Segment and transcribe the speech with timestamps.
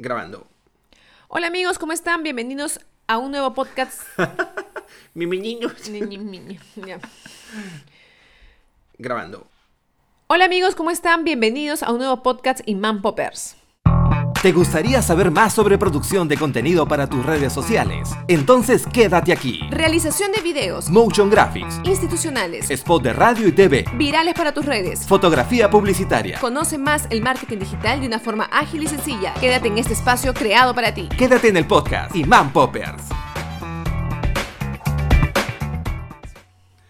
[0.00, 0.46] Grabando.
[1.28, 2.22] Hola amigos, ¿cómo están?
[2.22, 4.00] Bienvenidos a un nuevo podcast.
[6.86, 6.98] Ya.
[8.96, 9.46] Grabando.
[10.28, 11.24] Hola amigos, ¿cómo están?
[11.24, 13.59] Bienvenidos a un nuevo podcast Imán Poppers.
[14.42, 18.08] ¿Te gustaría saber más sobre producción de contenido para tus redes sociales?
[18.26, 19.60] Entonces quédate aquí.
[19.68, 25.06] Realización de videos Motion Graphics, institucionales, spot de radio y TV, virales para tus redes.
[25.06, 26.38] fotografía publicitaria.
[26.40, 29.34] Conoce más el marketing digital de una forma ágil y sencilla.
[29.34, 31.10] Quédate en este espacio creado para ti.
[31.18, 33.02] Quédate en el podcast Imán Poppers.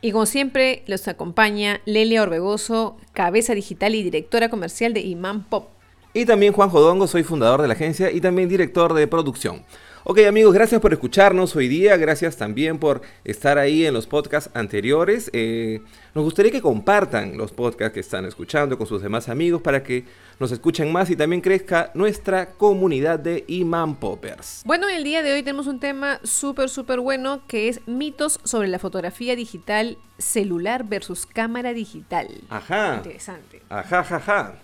[0.01, 5.80] Y como siempre, los acompaña Lelia Orbegoso, cabeza digital y directora comercial de Imán Pop.
[6.13, 9.65] Y también Juan Jodongo, soy fundador de la agencia y también director de producción.
[10.03, 14.51] Ok amigos, gracias por escucharnos hoy día, gracias también por estar ahí en los podcasts
[14.55, 15.31] anteriores.
[15.35, 15.83] Eh,
[16.15, 20.05] nos gustaría que compartan los podcasts que están escuchando con sus demás amigos para que
[20.41, 24.63] nos escuchen más y también crezca nuestra comunidad de Imán Poppers.
[24.65, 28.69] Bueno, el día de hoy tenemos un tema súper, súper bueno que es mitos sobre
[28.69, 32.27] la fotografía digital celular versus cámara digital.
[32.49, 32.97] Ajá.
[32.97, 33.63] Interesante.
[33.69, 34.55] Ajá, ajá.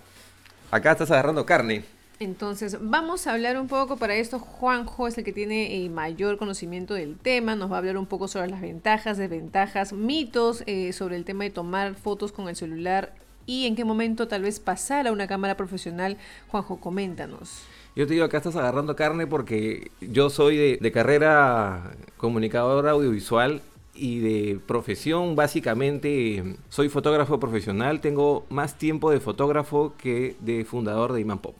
[0.69, 1.83] Acá estás agarrando carne.
[2.19, 4.39] Entonces, vamos a hablar un poco para esto.
[4.39, 7.55] Juanjo es el que tiene eh, mayor conocimiento del tema.
[7.55, 11.45] Nos va a hablar un poco sobre las ventajas, desventajas, mitos eh, sobre el tema
[11.45, 13.13] de tomar fotos con el celular
[13.45, 16.17] y en qué momento tal vez pasar a una cámara profesional.
[16.49, 17.61] Juanjo, coméntanos.
[17.95, 23.61] Yo te digo, acá estás agarrando carne porque yo soy de, de carrera comunicador audiovisual
[23.97, 28.01] y de profesión, básicamente, soy fotógrafo profesional.
[28.01, 31.55] Tengo más tiempo de fotógrafo que de fundador de Iman Pop.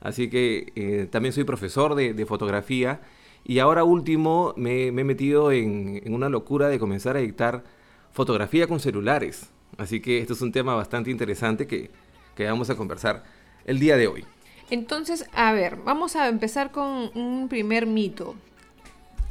[0.00, 3.00] Así que eh, también soy profesor de, fotografía.
[3.44, 7.64] Y ahora último me, he metido en, en una locura de comenzar a dictar
[8.12, 9.50] fotografía con celulares.
[9.78, 11.90] Así que esto es un tema bastante interesante que,
[12.34, 13.24] que vamos a conversar
[13.64, 14.24] el día de hoy.
[14.70, 18.36] Entonces, a ver, vamos a empezar con un primer mito.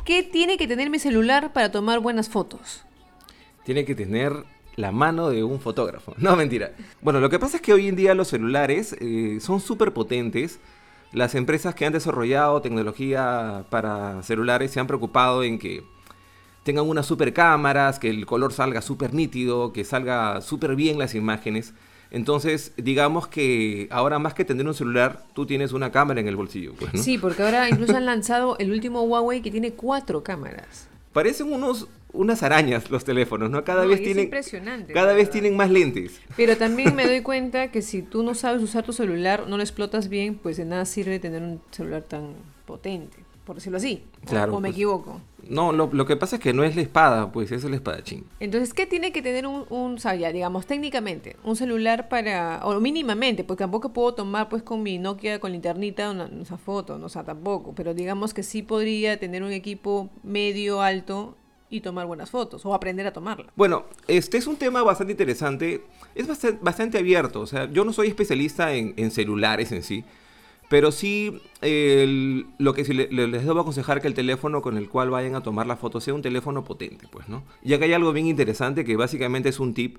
[0.10, 2.84] ¿Qué tiene que tener mi celular para tomar buenas fotos?
[3.64, 4.34] tiene que tener
[4.76, 6.16] la mano de un fotógrafo.
[6.18, 6.72] No, mentira.
[7.04, 10.60] Bueno, lo que pasa es que hoy en día los celulares eh, son súper potentes.
[11.14, 15.84] Las empresas que han desarrollado tecnología para celulares se han preocupado en que
[16.64, 21.14] tengan unas super cámaras, que el color salga súper nítido, que salga súper bien las
[21.14, 21.76] imágenes.
[22.12, 26.36] Entonces, digamos que ahora más que tener un celular, tú tienes una cámara en el
[26.36, 26.74] bolsillo.
[26.74, 27.04] Pues, ¿no?
[27.04, 30.88] Sí, porque ahora incluso han lanzado el último Huawei que tiene cuatro cámaras.
[31.14, 33.64] Parecen unos, unas arañas los teléfonos, ¿no?
[33.64, 34.32] Cada No, vez tienen,
[34.94, 36.20] cada vez tienen más lentes.
[36.36, 39.64] Pero también me doy cuenta que si tú no sabes usar tu celular, no lo
[39.64, 42.34] explotas bien, pues de nada sirve tener un celular tan
[42.66, 43.18] potente,
[43.50, 44.04] por decirlo así.
[44.22, 44.76] O- Claro, o me pues.
[44.76, 45.20] equivoco.
[45.50, 48.24] No, lo, lo que pasa es que no es la espada, pues es el espadachín.
[48.40, 53.64] Entonces, ¿qué tiene que tener un, ya, digamos, técnicamente, un celular para, o mínimamente, porque
[53.64, 57.24] tampoco puedo tomar pues con mi Nokia, con linternita, una, esa foto, no, o sea,
[57.24, 61.36] tampoco, pero digamos que sí podría tener un equipo medio alto
[61.72, 63.48] y tomar buenas fotos, o aprender a tomarla.
[63.56, 65.84] Bueno, este es un tema bastante interesante,
[66.14, 70.04] es bastante, bastante abierto, o sea, yo no soy especialista en, en celulares en sí,
[70.70, 74.62] pero sí eh, el- lo que sí le- le- les debo aconsejar que el teléfono
[74.62, 77.44] con el cual vayan a tomar la foto sea un teléfono potente, pues, ¿no?
[77.64, 79.98] Y acá hay algo bien interesante que básicamente es un tip.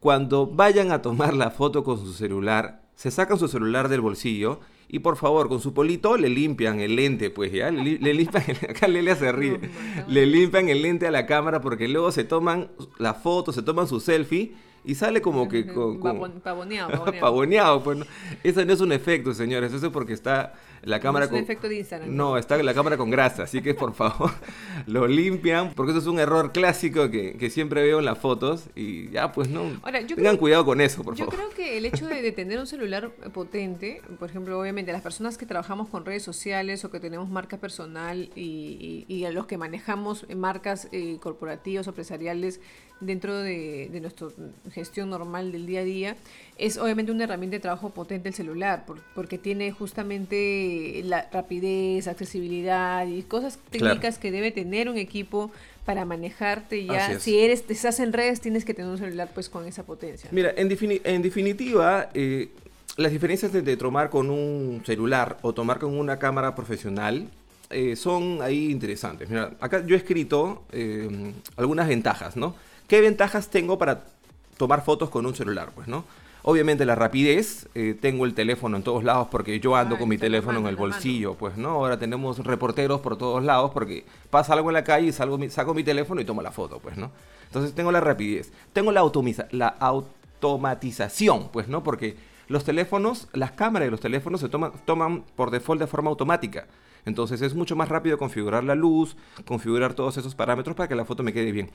[0.00, 4.60] Cuando vayan a tomar la foto con su celular, se sacan su celular del bolsillo
[4.86, 8.56] y por favor, con su polito le limpian el lente, pues ya, le limpian, el-
[8.70, 9.58] acá Lelia se ríe,
[10.06, 13.88] le limpian el lente a la cámara porque luego se toman la foto, se toman
[13.88, 14.52] su selfie
[14.84, 17.20] y sale como que con- Pavon- Pavoneado, pavoneado.
[17.20, 18.04] Pavoneado, pues no.
[18.42, 19.72] Eso no es un efecto, señores.
[19.72, 20.52] Eso es porque está
[20.84, 21.44] la cámara es un con.
[21.44, 22.14] efecto de Instagram.
[22.14, 23.44] No, está la cámara con grasa.
[23.44, 24.30] Así que por favor,
[24.86, 25.72] lo limpian.
[25.74, 28.64] Porque eso es un error clásico que, que siempre veo en las fotos.
[28.74, 29.62] Y ya, pues no.
[29.82, 31.34] Ahora, yo Tengan creo- cuidado con eso, por Yo favor.
[31.40, 35.36] creo que el hecho de, de tener un celular potente, por ejemplo, obviamente las personas
[35.38, 39.46] que trabajamos con redes sociales o que tenemos marca personal y, y- y a los
[39.46, 42.60] que manejamos marcas eh, corporativas o empresariales
[43.00, 44.28] dentro de, de nuestra
[44.72, 46.16] gestión normal del día a día,
[46.58, 50.73] es obviamente una herramienta de trabajo potente el celular, por- porque tiene justamente
[51.04, 53.94] la rapidez, accesibilidad y cosas Claro.
[53.94, 55.50] técnicas que debe tener un equipo
[55.84, 57.18] para manejarte ya.
[57.20, 60.28] Si eres, estás en redes, tienes que tener un celular pues con esa potencia.
[60.32, 62.48] Mira, en, defini- en definitiva, eh,
[62.96, 67.28] las diferencias de, de tomar con un celular o tomar con una cámara profesional
[67.70, 69.28] eh, son ahí interesantes.
[69.28, 72.54] Mira, acá yo he escrito eh, algunas ventajas, ¿no?
[72.88, 74.04] ¿Qué ventajas tengo para
[74.56, 75.70] tomar fotos con un celular?
[75.74, 76.04] Pues, ¿no?
[76.46, 80.08] Obviamente la rapidez, eh, tengo el teléfono en todos lados porque yo ando Ah, con
[80.10, 80.76] mi teléfono en el mano.
[80.92, 81.70] bolsillo, pues, ¿no?
[81.70, 85.48] Ahora tenemos reporteros por todos lados porque pasa algo en la calle y salgo mi-
[85.48, 87.10] saco mi teléfono y tomo la foto, pues, ¿no?
[87.46, 89.02] Entonces tengo la rapidez, tengo la,
[89.52, 91.82] la automatización, pues, ¿no?
[91.82, 92.16] Porque
[92.48, 96.66] los teléfonos, las cámaras de los teléfonos se toman, toman por default de forma automática.
[97.06, 101.04] Entonces es mucho más rápido configurar la luz, configurar todos esos parámetros para que la
[101.06, 101.70] foto me quede bien.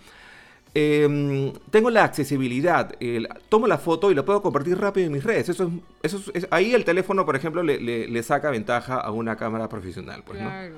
[0.75, 5.23] Em, tengo la accesibilidad, el- tomo la foto y la puedo compartir rápido en mis
[5.23, 5.49] redes.
[5.49, 5.69] Eso es,
[6.03, 9.35] eso es- es- ahí el teléfono, por ejemplo, le, le- le saca ventaja a una
[9.35, 10.23] cámara profesional.
[10.25, 10.47] Pues, ¿no?
[10.49, 10.75] Claro.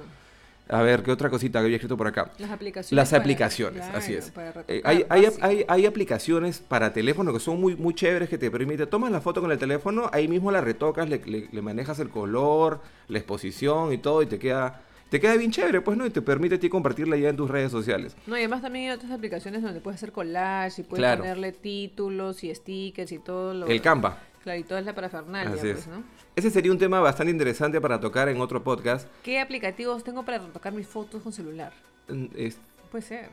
[0.70, 2.32] A ver, ¿qué otra cosita que había escrito por acá?
[2.38, 2.96] Las aplicaciones.
[2.96, 4.32] Las aplicaciones, así es.
[4.32, 5.46] para Eh, hay, hay, básico.
[5.46, 9.20] hay, hay aplicaciones para teléfono que son muy, muy chéveres que te permiten, tomas la
[9.20, 12.80] foto con el teléfono, ahí mismo la retocas, le, le- le manejas el color,
[13.10, 14.80] la exposición y todo y te queda,
[15.12, 16.06] te queda bien chévere, pues, ¿no?
[16.06, 18.16] Y te permite a ti compartirla ya en tus redes sociales.
[18.28, 21.22] No, y además también hay otras aplicaciones donde puedes hacer collage y puedes Claro.
[21.22, 23.68] ponerle títulos y stickers y todo lo...
[23.68, 24.18] El Canva.
[24.42, 25.88] Claro, y toda es la parafernalia, Así pues, es.
[25.88, 26.02] ¿no?
[26.36, 29.06] Ese sería un tema bastante interesante para tocar en otro podcast.
[29.22, 31.74] ¿Qué aplicativos tengo para retocar mis fotos con celular?
[32.08, 32.58] Mm, Es
[32.90, 33.30] Puede ser.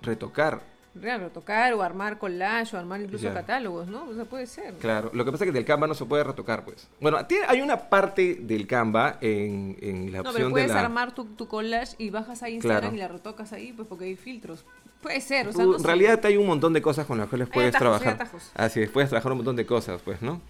[0.00, 0.62] retocar.
[1.00, 4.04] Real, retocar o armar collage o armar incluso catálogos, ¿no?
[4.08, 4.74] O sea, puede ser.
[4.74, 6.88] Claro, lo que pasa es que del Canva no se puede retocar, pues.
[7.00, 10.70] Bueno, tiene- hay una parte del Canva en, en la No, opción pero de puedes
[10.72, 10.80] la...
[10.80, 12.96] armar tu, tu collage y bajas a Instagram Claro.
[12.96, 14.64] y la retocas ahí, pues porque hay filtros.
[15.02, 15.86] Puede ser, o sea, no en sé.
[15.86, 18.28] realidad hay un montón de cosas con las cuales puedes atajos, trabajar.
[18.54, 20.40] Así es, puedes trabajar un montón de cosas, pues, ¿no?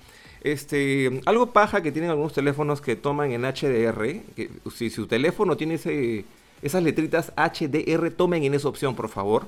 [0.43, 5.57] Este, algo paja que tienen algunos teléfonos que toman en HDR, que si su teléfono
[5.57, 6.25] tiene ese,
[6.63, 9.47] esas letritas HDR, tomen en esa opción, por favor.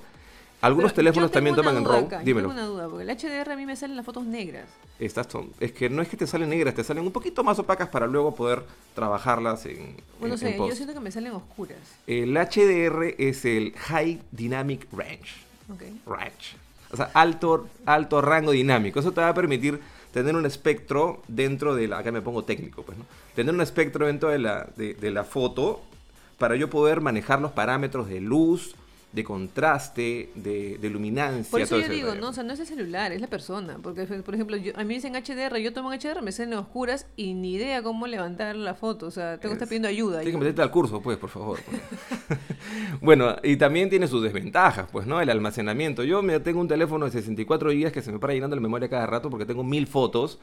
[0.62, 2.07] Algunos Pero teléfonos también toman en RAW.
[2.07, 2.49] acá, Dímelo.
[2.49, 4.67] Tengo una duda, porque el HDR a mí me salen las fotos negras.
[4.99, 7.59] Estas son, es que no es que te salen negras, te salen un poquito más
[7.59, 8.62] opacas para luego poder
[8.95, 10.71] trabajarlas en, Bueno, en- post.
[10.71, 11.79] yo siento que me salen oscuras.
[12.07, 15.33] El HDR es el High Dynamic Range.
[15.73, 15.83] Ok.
[16.07, 16.57] range.
[16.93, 19.01] O sea, alto, alto rango dinámico.
[19.01, 19.81] Eso te va a permitir
[20.12, 21.99] tener un espectro dentro de la...
[21.99, 23.05] Acá me pongo técnico, pues, ¿no?
[23.37, 25.81] Tener un espectro dentro de la, de, de la foto
[26.37, 28.75] para yo poder manejar los parámetros de luz,
[29.12, 31.51] de contraste, de, de luminancia.
[31.51, 33.77] Por eso todo yo digo, no, o sea, no es el celular, es la persona.
[33.83, 37.07] Porque, por ejemplo, yo, a mí me dicen HDR, yo tomo HDR, me salen oscuras
[37.17, 39.07] y ni idea cómo levantar la foto.
[39.07, 40.19] O sea, tengo que estar Es- pidiendo ayuda.
[40.21, 41.59] Tienes que meterte al curso, pues, por favor.
[41.67, 42.39] pues.
[43.01, 45.21] bueno, y también tiene sus desventajas, pues, ¿no?
[45.21, 46.05] El almacenamiento.
[46.05, 48.89] Yo me tengo un teléfono de 64 GB que se me para llenando la memoria
[48.89, 50.39] cada rato porque tengo mil fotos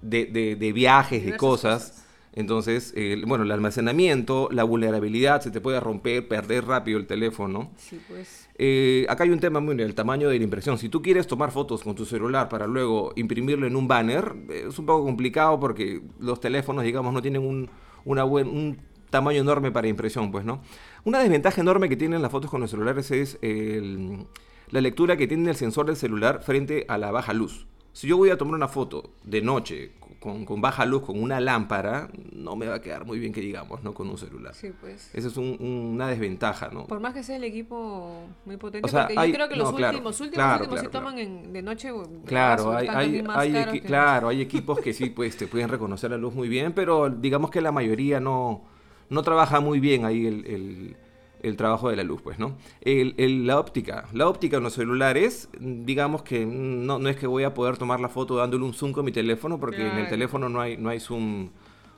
[0.00, 2.04] de, de- de viajes, de cosas.
[2.32, 7.70] Entonces, el- bueno, el almacenamiento, la vulnerabilidad, se te puede romper, perder rápido el teléfono.
[7.76, 8.48] Sí, pues.
[8.62, 10.78] Eh, acá hay un tema muy el tamaño de la impresión.
[10.78, 14.66] Si tú quieres tomar fotos con tu celular para luego imprimirlo en un banner, eh,
[14.68, 17.68] es un poco complicado porque los teléfonos, digamos, no tienen un,
[18.04, 18.78] una buen, un
[19.08, 20.62] tamaño enorme para impresión, pues, ¿no?
[21.04, 24.26] Una desventaja enorme que tienen las fotos con los celulares es el-
[24.70, 27.66] la lectura que tiene el sensor del celular frente a la baja luz.
[27.92, 31.40] Si yo voy a tomar una foto de noche con, con baja luz, con una
[31.40, 33.94] lámpara, no me va a quedar muy bien que digamos, ¿no?
[33.94, 34.54] Con un celular.
[34.54, 35.10] Sí, pues.
[35.14, 35.56] Esa es un-
[35.94, 36.86] una desventaja, ¿no?
[36.86, 39.56] Por más que sea el equipo muy potente, O sea, porque hay- yo creo que
[39.56, 41.90] los no, claro, últimos, últimos, claro, últimos sí toman en- de noche.
[42.26, 46.18] Claro, hay, hay, hay equi- claro, hay equipos que sí, pues te pueden reconocer la
[46.18, 48.64] luz muy bien, pero digamos que la mayoría no,
[49.08, 50.96] no trabaja muy bien ahí el, el-
[51.42, 52.56] el trabajo de la luz, pues, ¿no?
[52.80, 57.26] El- el- la óptica, la óptica en los celulares, digamos que no, no es que
[57.26, 60.08] voy a poder tomar la foto dándole un zoom con mi teléfono, porque en el
[60.08, 61.48] teléfono no hay, no hay zoom,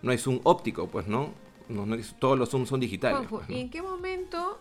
[0.03, 1.31] no hay zoom óptico, pues, ¿no?
[1.69, 3.27] No- no es- todos los zooms son digitales.
[3.31, 3.57] Pues, ¿no?
[3.57, 4.59] ¿y en qué momento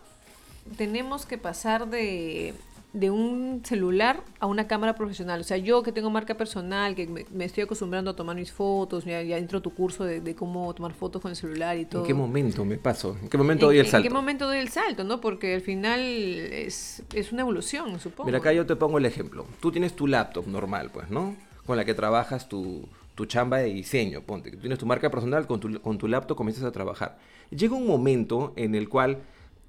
[0.76, 2.54] tenemos que pasar de,
[2.92, 5.40] de un celular a una cámara profesional?
[5.40, 8.52] O sea, yo que tengo marca personal, que me, me estoy acostumbrando a tomar mis
[8.52, 11.78] fotos, ya, ya entro a tu curso de, de cómo tomar fotos con el celular
[11.78, 12.02] y todo.
[12.02, 13.16] ¿En qué momento me paso?
[13.22, 14.08] ¿En qué momento ¿En, doy el en salto?
[14.08, 15.20] qué momento doy el salto, no?
[15.20, 18.26] Porque al final es, es una evolución, supongo.
[18.26, 19.46] Mira, acá yo te pongo el ejemplo.
[19.60, 21.34] Tú tienes tu laptop normal, pues, ¿no?
[21.66, 24.50] Con la que trabajas tu, tu chamba de diseño, ponte.
[24.50, 27.18] Tú tienes tu marca personal, con tu, con tu laptop comienzas a trabajar.
[27.50, 29.18] Llega un momento en el cual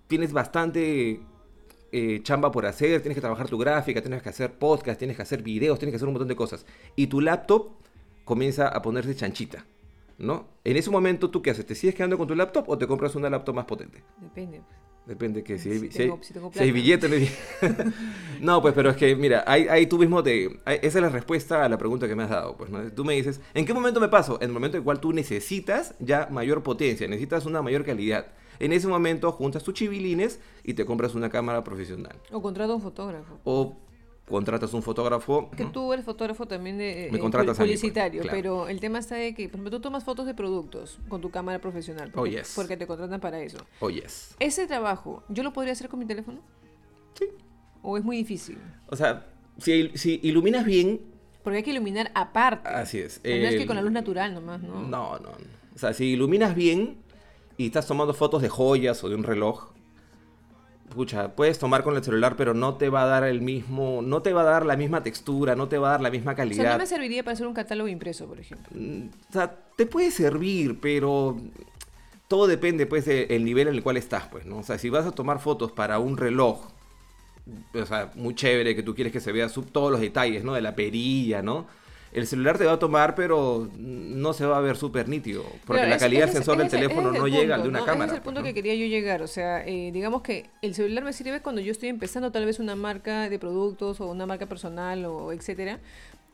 [0.07, 1.19] tienes bastante
[1.93, 5.21] eh, chamba por hacer, tienes que trabajar tu gráfica, tienes que hacer podcast, tienes que
[5.23, 6.65] hacer videos, tienes que hacer un montón de cosas.
[6.95, 7.69] Y tu laptop
[8.25, 9.65] comienza a ponerse chanchita,
[10.17, 10.47] ¿no?
[10.63, 11.65] En ese momento, ¿tú qué haces?
[11.65, 14.03] ¿Te sigues quedando con tu laptop o te compras una laptop más potente?
[14.19, 14.59] Depende.
[14.67, 14.83] pues.
[15.05, 17.07] Depende que si Si hay- tengo- si tengo si hay plata.
[17.07, 17.29] billete.
[18.41, 20.59] no pues, pero es que, mira, ahí, ahí tú mismo te...
[20.65, 22.81] ahí- Esa es la respuesta a la pregunta que me has dado, pues, ¿no?
[22.91, 24.37] Tú me dices, ¿en qué momento me paso?
[24.41, 28.27] En el momento en el cual tú necesitas ya mayor potencia, necesitas una mayor calidad.
[28.59, 32.15] En ese momento juntas tus chivilines y te compras una cámara profesional.
[32.31, 33.39] O contrato a un fotógrafo.
[33.43, 33.75] O
[34.27, 35.51] contratas un fotógrafo.
[35.51, 38.37] Que tú eres fotógrafo también de Me eh, contratas mí, pues, publicitario, claro.
[38.37, 41.29] pero el tema está de que, por ejemplo, tú tomas fotos de productos con tu
[41.29, 42.53] cámara profesional, porque, Oh, yes.
[42.55, 43.57] porque te contratan para eso.
[43.79, 44.35] Oh, yes.
[44.39, 46.39] Ese trabajo, ¿yo lo podría hacer con mi teléfono?
[47.19, 47.25] Sí.
[47.81, 48.57] ¿O es muy difícil?
[48.87, 49.25] O sea,
[49.57, 51.01] si, si iluminas bien,
[51.43, 52.69] Porque hay que iluminar aparte.
[52.69, 53.19] así es.
[53.25, 54.81] No es que con la luz natural nomás, ¿no?
[54.87, 55.31] No, no.
[55.75, 57.02] O sea, si iluminas bien
[57.57, 59.69] y estás tomando fotos de joyas o de un reloj,
[60.95, 64.21] pucha, puedes tomar con el celular, pero no te va a dar el mismo, no
[64.21, 66.35] te va a dar la misma textura, no te va a dar la misma O
[66.35, 66.71] sea, calidad.
[66.73, 68.67] no me serviría para hacer un catálogo impreso, por ejemplo.
[68.79, 71.37] Mm, O sea, te puede servir, pero
[72.27, 74.57] todo depende, pues, del nivel en el cual estás, pues, ¿no?
[74.59, 76.67] O sea, si vas a tomar fotos para un reloj,
[77.73, 80.53] o sea, muy chévere, que tú quieres que se vea sub- todos los detalles, ¿no?
[80.53, 81.65] De la perilla, ¿no?
[82.13, 85.85] El celular te va a tomar, pero no se va a ver súper nítido, porque
[85.87, 87.85] la calidad del sensor del teléfono no llega al de una ¿no?
[87.85, 88.05] cámara.
[88.05, 89.21] Ese es el punto pues, que quería yo llegar.
[89.21, 92.59] O sea, eh, digamos que el celular me sirve cuando yo estoy empezando tal vez
[92.59, 95.79] una marca de productos o una marca personal o etcétera.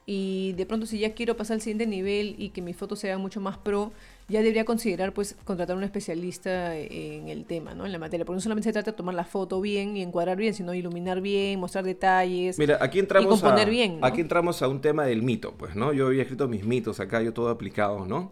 [0.06, 3.18] Y de pronto si ya quiero pasar al siguiente nivel y que mi foto sea
[3.18, 3.92] mucho más pro,
[4.30, 7.86] ya debería considerar pues contratar a un especialista en el tema, ¿no?
[7.86, 8.26] En la materia.
[8.26, 11.22] Porque no solamente se trata de tomar la foto bien y encuadrar bien, sino iluminar
[11.22, 12.58] bien, mostrar detalles.
[12.60, 14.06] Mira, aquí entramos, y componer a, bien, ¿no?
[14.06, 15.94] aquí entramos a un tema del mito, pues, ¿no?
[15.94, 18.32] Yo había escrito mis mitos acá, yo todo aplicado, ¿no?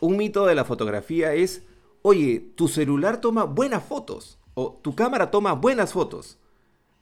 [0.00, 1.62] Un mito de la fotografía es,
[2.02, 6.38] oye, tu celular toma buenas fotos, o tu cámara toma buenas fotos.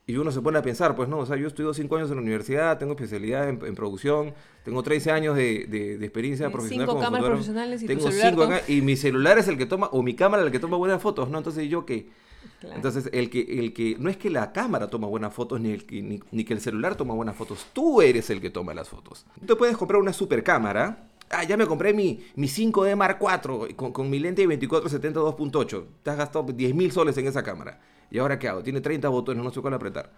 [0.06, 2.16] Y uno se pone a pensar, pues no, o sea, yo estudio cinco años en
[2.16, 6.87] la universidad, tengo especialidad en, en producción, tengo 13 años de, de- de experiencia profesional
[6.87, 7.37] cinco como cámaras fotógrafo.
[7.38, 10.14] profesionales y tu tengo celular cinco y mi celular es el que toma, o mi
[10.14, 11.38] cámara es el que toma buenas fotos, ¿no?
[11.38, 12.09] Entonces yo que...
[12.59, 12.75] Claro.
[12.75, 15.87] Entonces, el que, el que, no es que la cámara toma buenas fotos, ni, el
[15.87, 18.88] que, ni, ni que el celular toma buenas fotos, tú eres el que toma las
[18.88, 19.25] fotos.
[19.47, 21.09] Tú puedes comprar una super cámara.
[21.32, 25.84] Ah, ya me compré mi, mi 5D Mark IV con, con mi lente 2470 2.8.
[26.02, 27.80] Te has gastado 10 mil soles en esa cámara.
[28.10, 28.62] ¿Y ahora qué hago?
[28.62, 30.12] Tiene 30 botones, no sé cuál apretar.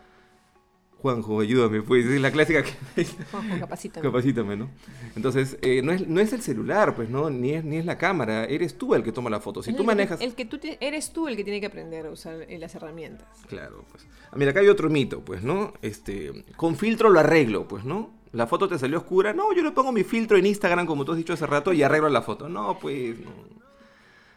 [0.99, 3.05] Juanjo, ayúdame, pues, es la clásica que...
[3.31, 4.03] Juanjo, capacítame.
[4.09, 4.71] Capacítame, ¿no?
[5.15, 7.29] Entonces, eh, no, es, no es el celular, pues, ¿no?
[7.29, 9.63] Ni es, ni es la cámara, eres tú el que toma la foto.
[9.63, 10.21] Si Es tú el que- manejas...
[10.23, 13.29] El que tú eres tú el que tiene que aprender a usar eh, las herramientas.
[13.49, 14.07] Claro, pues.
[14.33, 15.75] Ah, Mira, acá hay otro mito, pues, ¿no?
[15.83, 18.11] Este, con filtro lo arreglo, pues, ¿no?
[18.35, 19.33] La foto te salió oscura.
[19.33, 21.83] No, yo le pongo mi filtro en Instagram, como tú has dicho hace rato, y
[21.83, 22.49] arreglo la foto.
[22.49, 23.31] No, pues, no.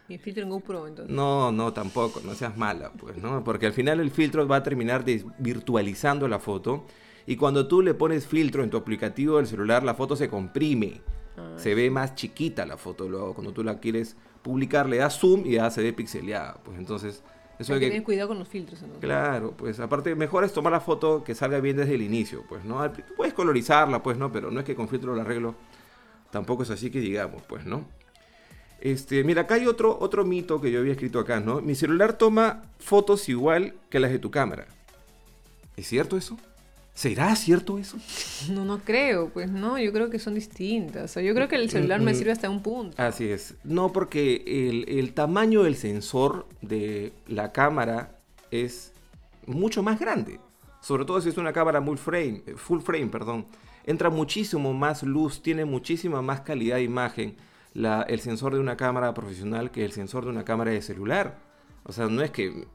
[0.08, 1.14] El filtro en GoPro, entonces.
[1.14, 3.44] No, no, tampoco, no seas mala, pues, ¿no?
[3.44, 6.86] Porque al final el filtro va a terminar desvirtualizando la foto.
[7.26, 11.02] Y cuando tú le pones filtro en tu aplicativo del celular, la foto se comprime.
[11.36, 13.08] Ah, se ve más chiquita la foto.
[13.08, 16.54] Luego, cuando tú la quieres publicar, le das zoom y ya se ve pixeleada.
[16.64, 17.22] Pues entonces,
[17.58, 18.80] eso Hay que que tener cuidado con los filtros.
[19.00, 22.64] Claro, pues aparte mejor es tomar la foto que salga bien desde el inicio, pues,
[22.64, 22.90] ¿no?
[23.16, 24.30] Puedes colorizarla, pues, ¿no?
[24.30, 25.54] Pero no es que con filtro la arreglo.
[26.30, 27.86] Tampoco es así que digamos, pues, ¿no?
[28.80, 31.60] Este, mira, acá hay otro, otro mito que yo había escrito acá, ¿no?
[31.60, 34.68] Mi celular toma fotos igual que las de tu cámara.
[35.76, 36.38] ¿Es cierto eso?
[36.98, 37.96] ¿Será cierto eso?
[38.50, 41.04] No, no creo, pues no, yo creo que son distintas.
[41.04, 43.00] O sea, yo creo que el celular me Mm, sirve hasta un punto.
[43.00, 43.54] Así es.
[43.62, 48.18] No, porque el, el tamaño del sensor de la cámara
[48.50, 48.92] es
[49.46, 50.40] mucho más grande.
[50.80, 53.46] Sobre todo si es una cámara full frame, eh, full frame, perdón.
[53.86, 57.36] Entra muchísimo más luz, tiene muchísima más calidad de imagen
[57.74, 61.38] la- el sensor de una cámara profesional que el sensor de una cámara de celular.
[61.84, 62.66] O sea, no es que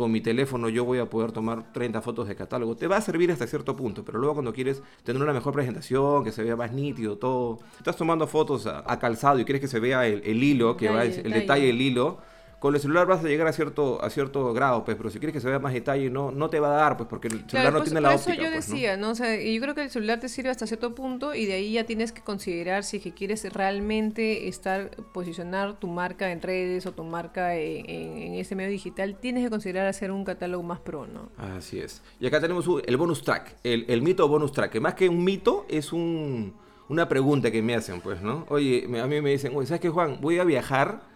[0.00, 2.74] con mi teléfono yo voy a poder tomar 30 fotos de catálogo.
[2.74, 6.24] Te va a servir hasta cierto punto, pero luego cuando quieres tener una mejor presentación,
[6.24, 7.58] que se vea más nítido, todo.
[7.76, 10.88] Estás tomando fotos a, a calzado y quieres que se vea el, el hilo, que
[10.88, 12.18] va, Detalle, el detalle del hilo.
[12.60, 15.32] Con el celular vas a llegar a cierto, a cierto grado, pues, pero si quieres
[15.32, 17.48] que se vea más detalle, no, no te va a dar, pues, porque el celular
[17.48, 18.44] Claro, no pues, tiene por la eso óptica.
[18.44, 18.74] yo pues, ¿no?
[18.74, 19.10] decía, ¿no?
[19.10, 21.54] O sea, y yo creo que el celular te sirve hasta cierto punto y de
[21.54, 26.42] ahí ya tienes que considerar si es que quieres realmente estar, posicionar tu marca en
[26.42, 30.24] redes o tu marca en, en- en ese medio digital, tienes que considerar hacer un
[30.24, 31.30] catálogo más pro, ¿no?
[31.38, 32.02] Así es.
[32.20, 35.24] Y acá tenemos el bonus track, el, el mito bonus track, que más que un
[35.24, 36.54] mito es un,
[36.90, 38.44] una pregunta que me hacen, pues, ¿no?
[38.50, 40.18] Oye, a mí me dicen, oye, ¿sabes qué, Juan?
[40.20, 41.08] Voy a viajar,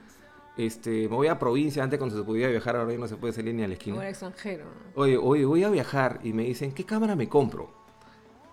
[0.57, 3.33] este, me voy a provincia, antes cuando se podía viajar, ahora ya no se puede
[3.33, 3.97] salir ni a la esquina.
[3.97, 4.65] Ahora extranjero.
[4.95, 7.71] Oye, oye, voy a viajar y me dicen, ¿qué cámara me compro?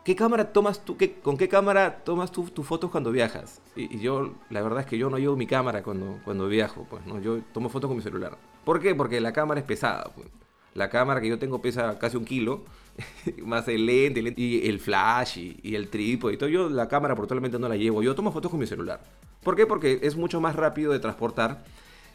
[0.04, 0.98] ¿Qué cámara tomas tú?
[0.98, 3.62] qué- ¿Con qué cámara tomas tus fotos cuando viajas?
[3.76, 6.88] Y, y yo, la verdad es que yo no llevo mi cámara cuando, cuando viajo,
[6.90, 7.20] pues, ¿no?
[7.22, 8.36] Yo tomo fotos con mi celular.
[8.66, 8.96] ¿Por qué?
[8.96, 10.28] Porque la cámara es pesada, pues.
[10.74, 12.64] La cámara que yo tengo pesa casi un kilo,
[13.46, 16.50] más el lente, el lente, y el flash y, y el trípode y todo.
[16.50, 18.02] Yo la cámara probablemente no la llevo.
[18.02, 19.02] Yo tomo fotos con mi celular.
[19.44, 19.68] ¿Por qué?
[19.68, 21.64] Porque es mucho más rápido de transportar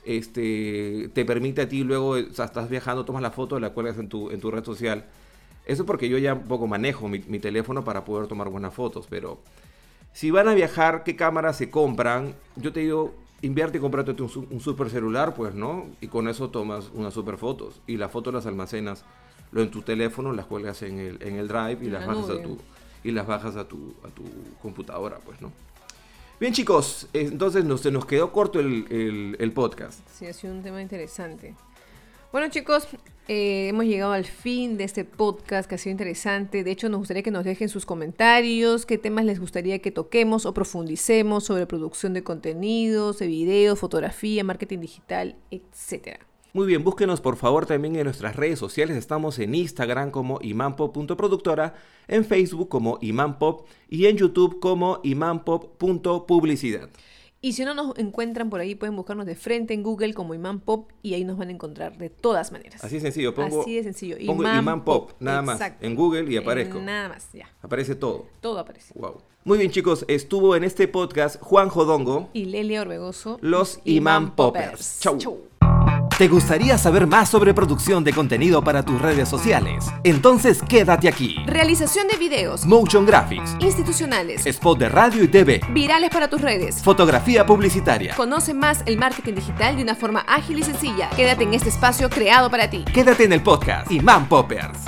[0.06, 3.98] este, te permite a ti luego, o sea, estás viajando, tomas la foto, la cuelgas
[3.98, 5.04] en tu, en tu red social.
[5.66, 9.06] Eso porque yo ya un poco manejo mi, mi teléfono para poder tomar buenas fotos,
[9.10, 9.40] pero
[10.12, 12.34] si van a viajar, ¿qué cámaras se compran?
[12.56, 15.86] Yo te digo, invierte y cómprate un, su- un super celular, pues, ¿no?
[16.00, 17.80] Y con eso tomas unas super fotos.
[17.86, 19.04] Y las fotos las almacenas
[19.52, 22.30] lo en tu teléfono, las cuelgas en el, en el drive y las la bajas
[22.30, 22.58] a tu
[23.04, 24.24] y las bajas a tu, a tu
[24.62, 25.52] computadora, pues, ¿no?
[26.38, 30.00] Bien, chicos, entonces se nos quedó corto el, el- el podcast.
[30.12, 31.54] Sí, ha sido un tema interesante.
[32.30, 32.86] Bueno, chicos,
[33.28, 36.62] eh, hemos llegado al fin de este podcast que ha sido interesante.
[36.62, 40.44] De hecho, nos gustaría que nos dejen sus comentarios, qué temas les gustaría que toquemos
[40.44, 46.18] o profundicemos sobre producción de contenidos, de videos, fotografía, marketing digital, etcétera.
[46.56, 48.96] Muy bien, búsquenos por favor también en nuestras redes sociales.
[48.96, 51.74] Estamos en Instagram como imanpop.productora,
[52.08, 56.88] en Facebook como imanpop y en YouTube como imanpop.publicidad.
[57.42, 60.60] Y si no nos encuentran por ahí, pueden buscarnos de frente en Google como Imán
[60.60, 62.82] Pop y ahí nos van a encontrar de todas maneras.
[62.82, 64.16] Así de sencillo, pongo, Así de sencillo.
[64.24, 65.84] pongo Imán, Pop, nada más, Exacto.
[65.84, 66.80] en Google y aparezco.
[66.80, 67.50] nada más, ya.
[67.60, 68.24] Aparece todo.
[68.40, 68.94] Todo aparece.
[68.98, 69.18] Wow.
[69.44, 72.30] Muy bien chicos, estuvo en este podcast Juan Jodongo.
[72.32, 73.36] Y Lelia Orbegoso.
[73.42, 75.00] Los Imán Poppers.
[75.00, 75.20] Chau.
[76.18, 79.84] ¿Te gustaría saber más sobre producción de contenido para tus redes sociales?
[80.02, 81.36] Entonces quédate aquí.
[81.44, 86.82] Realización de videos Motion Graphics, institucionales, spot de radio y TV, virales para tus redes.
[86.82, 88.14] fotografía publicitaria.
[88.14, 91.10] Conoce más el marketing digital de una forma ágil y sencilla.
[91.10, 92.82] Quédate en este espacio creado para ti.
[92.94, 94.78] Quédate en el podcast Imán Poppers.